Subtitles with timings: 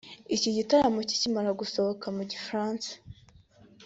[0.35, 2.91] Iki gitabo kikimara gusohoka mu Gifaransa